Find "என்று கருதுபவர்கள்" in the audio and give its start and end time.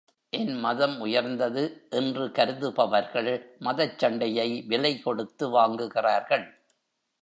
1.89-3.31